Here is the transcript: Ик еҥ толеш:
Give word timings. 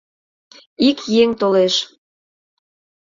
Ик 0.89 0.97
еҥ 1.23 1.29
толеш: 1.39 1.75